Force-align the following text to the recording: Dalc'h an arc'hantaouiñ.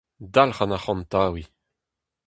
Dalc'h 0.33 0.61
an 0.63 0.75
arc'hantaouiñ. 0.77 1.47